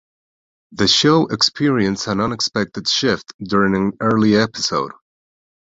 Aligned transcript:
The 0.71 0.87
show 0.87 1.27
experienced 1.27 2.07
an 2.07 2.21
unexpected 2.21 2.87
shift 2.87 3.35
during 3.37 3.75
an 3.75 3.91
early 4.01 4.35
episode. 4.35 4.93